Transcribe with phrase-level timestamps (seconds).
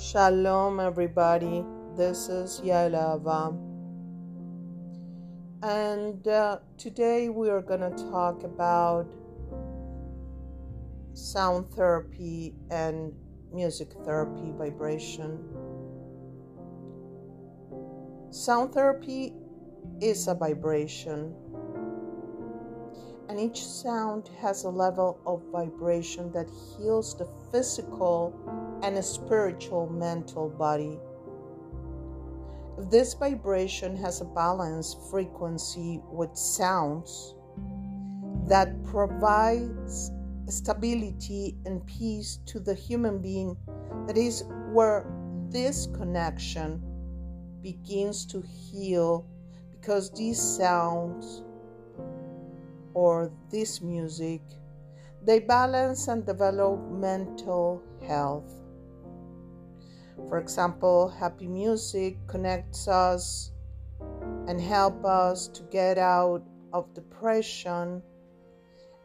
[0.00, 1.62] Shalom, everybody.
[1.94, 3.54] This is Yalava.
[5.62, 9.06] And uh, today we are going to talk about
[11.12, 13.12] sound therapy and
[13.52, 15.38] music therapy vibration.
[18.30, 19.34] Sound therapy
[20.00, 21.34] is a vibration,
[23.28, 28.32] and each sound has a level of vibration that heals the physical
[28.82, 30.98] and a spiritual mental body.
[32.78, 37.34] If this vibration has a balanced frequency with sounds
[38.46, 40.10] that provides
[40.48, 43.56] stability and peace to the human being,
[44.06, 45.06] that is where
[45.50, 46.82] this connection
[47.62, 49.26] begins to heal
[49.70, 51.42] because these sounds
[52.94, 54.40] or this music
[55.22, 58.59] they balance and develop mental health
[60.28, 63.52] for example, happy music connects us
[64.46, 68.02] and help us to get out of depression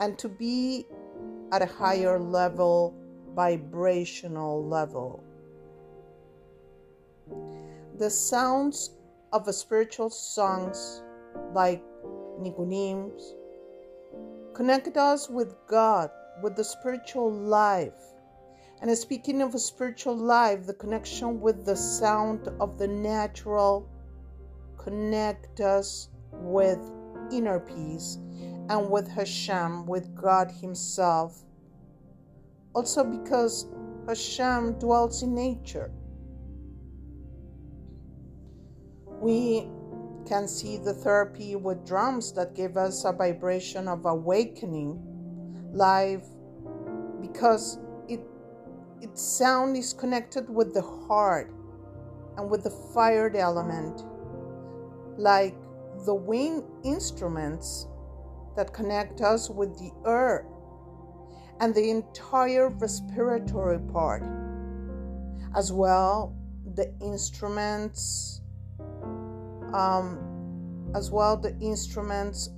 [0.00, 0.86] and to be
[1.52, 2.94] at a higher level
[3.34, 5.22] vibrational level.
[7.98, 8.90] The sounds
[9.32, 11.02] of spiritual songs
[11.52, 11.82] like
[12.40, 13.34] Nigunims
[14.54, 16.10] connect us with God,
[16.42, 18.15] with the spiritual life
[18.82, 23.88] and speaking of a spiritual life, the connection with the sound of the natural
[24.76, 26.78] connect us with
[27.32, 28.18] inner peace
[28.68, 31.42] and with Hashem, with God Himself.
[32.74, 33.66] Also, because
[34.06, 35.90] Hashem dwells in nature.
[39.20, 39.68] We
[40.26, 45.00] can see the therapy with drums that give us a vibration of awakening,
[45.72, 46.26] life,
[47.20, 47.78] because
[49.00, 51.52] its sound is connected with the heart
[52.36, 54.02] and with the fired element,
[55.18, 55.56] like
[56.04, 57.86] the wind instruments
[58.56, 60.46] that connect us with the earth
[61.60, 64.22] and the entire respiratory part,
[65.54, 66.36] as well
[66.74, 68.42] the instruments,
[69.72, 72.50] um, as well the instruments,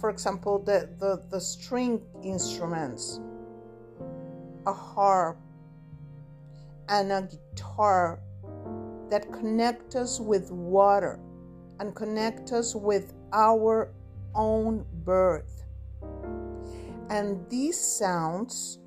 [0.00, 3.20] for example, the, the, the string instruments,
[4.66, 5.38] a harp,
[6.88, 8.20] and a guitar
[9.10, 11.20] that connect us with water
[11.80, 13.92] and connect us with our
[14.34, 15.64] own birth.
[17.10, 18.78] And these sounds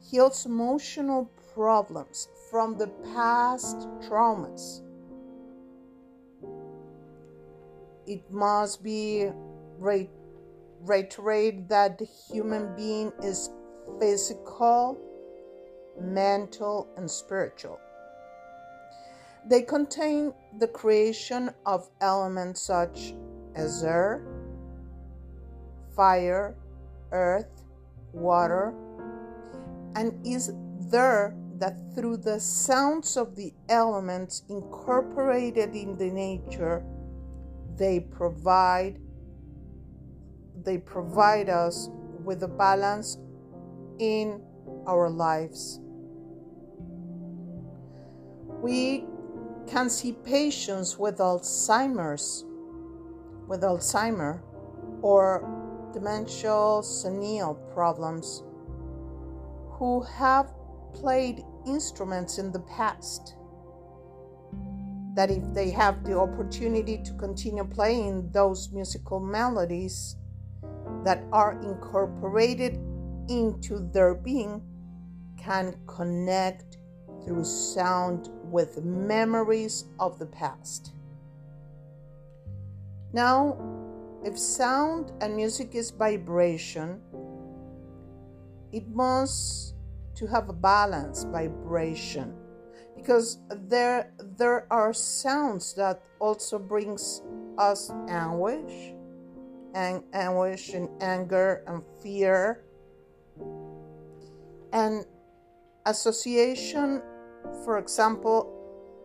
[0.00, 4.82] heals emotional problems from the past traumas.
[8.06, 9.30] It must be
[9.78, 13.50] reiterated that the human being is
[13.98, 14.98] physical
[16.00, 17.80] mental, and spiritual.
[19.46, 23.14] They contain the creation of elements such
[23.54, 24.24] as air,
[25.94, 26.56] fire,
[27.12, 27.62] earth,
[28.12, 28.74] water,
[29.96, 30.52] and is
[30.90, 36.82] there that through the sounds of the elements incorporated in the nature,
[37.76, 38.98] they provide
[40.64, 41.90] they provide us
[42.22, 43.18] with a balance
[43.98, 44.40] in
[44.86, 45.80] our lives
[48.64, 49.04] we
[49.66, 52.46] can see patients with Alzheimer's,
[53.46, 54.40] with Alzheimer
[55.02, 55.44] or
[55.92, 58.42] dementia senile problems
[59.72, 60.50] who have
[60.94, 63.36] played instruments in the past.
[65.14, 70.16] That if they have the opportunity to continue playing those musical melodies
[71.04, 72.80] that are incorporated
[73.28, 74.62] into their being
[75.36, 76.78] can connect
[77.24, 80.92] through sound with memories of the past.
[83.12, 83.56] Now,
[84.24, 87.00] if sound and music is vibration,
[88.72, 89.74] it must
[90.16, 92.34] to have a balanced vibration
[92.96, 93.38] because
[93.68, 97.22] there there are sounds that also brings
[97.58, 98.94] us anguish
[99.74, 102.64] and anguish and anger and fear
[104.72, 105.04] and
[105.86, 107.02] association
[107.64, 108.50] for example,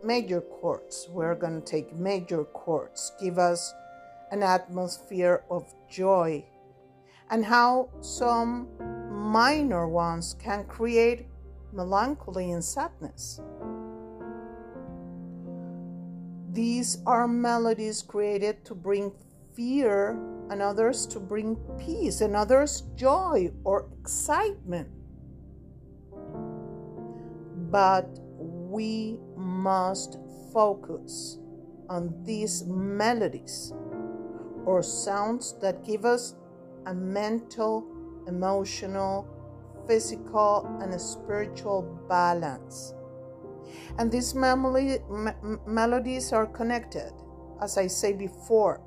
[0.02, 1.08] major chords.
[1.10, 3.72] We're going to take major chords, give us
[4.30, 6.44] an atmosphere of joy,
[7.30, 8.68] and how some
[9.10, 11.26] minor ones can create
[11.72, 13.40] melancholy and sadness.
[16.52, 19.12] These are melodies created to bring
[19.54, 20.18] fear,
[20.50, 24.88] and others to bring peace, and others joy or excitement.
[27.70, 28.18] But
[28.70, 30.18] we must
[30.52, 31.38] focus
[31.88, 33.72] on these melodies
[34.64, 36.36] or sounds that give us
[36.86, 37.84] a mental,
[38.28, 39.26] emotional,
[39.88, 42.94] physical, and spiritual balance.
[43.98, 47.12] And these melodies are connected,
[47.60, 48.80] as I say before,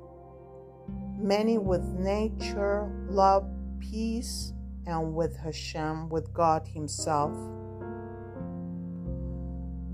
[1.18, 3.46] many with nature, love,
[3.80, 4.54] peace,
[4.86, 7.32] and with Hashem, with God Himself.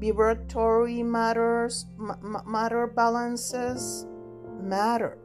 [0.00, 1.84] Vibratory matters,
[2.46, 4.06] matter balances
[4.62, 5.18] matter.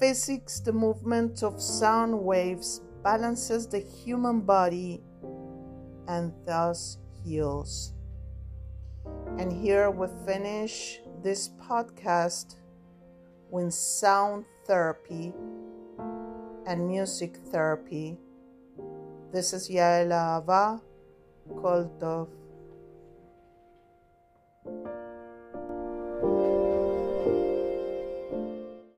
[0.00, 5.02] Physics, the movement of sound waves, balances the human body
[6.06, 7.92] and thus heals.
[9.36, 12.56] And here we finish this podcast
[13.50, 15.34] with sound therapy
[16.66, 18.16] and music therapy.
[19.32, 20.80] This is Yael Ava,
[21.48, 22.28] called Dove.